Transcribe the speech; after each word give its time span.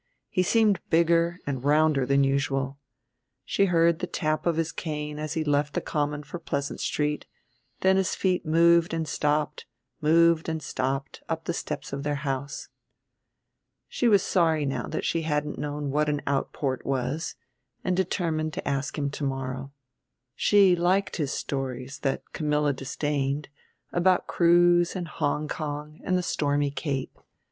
He 0.29 0.41
seemed 0.41 0.79
bigger 0.89 1.37
and 1.45 1.63
rounder 1.63 2.07
than 2.07 2.23
usual. 2.23 2.79
She 3.45 3.65
heard 3.65 3.99
the 3.99 4.07
tap 4.07 4.47
of 4.47 4.55
his 4.55 4.71
cane 4.71 5.19
as 5.19 5.33
he 5.35 5.43
left 5.43 5.75
the 5.75 5.79
Common 5.79 6.23
for 6.23 6.39
Pleasant 6.39 6.79
Street; 6.79 7.27
then 7.81 7.97
his 7.97 8.15
feet 8.15 8.43
moved 8.43 8.95
and 8.95 9.07
stopped, 9.07 9.67
moved 10.01 10.49
and 10.49 10.59
stopped, 10.59 11.21
up 11.29 11.45
the 11.45 11.53
steps 11.53 11.93
of 11.93 12.01
their 12.01 12.15
house. 12.25 12.67
She 13.87 14.07
was 14.07 14.23
sorry 14.23 14.65
now 14.65 14.87
that 14.87 15.05
she 15.05 15.21
hadn't 15.21 15.59
known 15.59 15.91
what 15.91 16.09
an 16.09 16.23
outport 16.25 16.83
was, 16.83 17.35
and 17.83 17.95
determined 17.95 18.53
to 18.53 18.67
ask 18.67 18.97
him 18.97 19.11
to 19.11 19.23
morrow. 19.23 19.71
She 20.33 20.75
liked 20.75 21.17
his 21.17 21.31
stories, 21.31 21.99
that 21.99 22.33
Camilla 22.33 22.73
disdained, 22.73 23.49
about 23.91 24.25
crews 24.25 24.95
and 24.95 25.07
Hong 25.07 25.47
Kong 25.47 25.99
and 26.03 26.17
the 26.17 26.23
stormy 26.23 26.71
Cape. 26.71 27.19